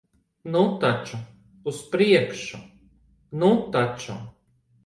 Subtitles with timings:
[0.53, 1.19] Nu taču,
[1.73, 2.63] uz priekšu.
[3.45, 4.21] Nu taču!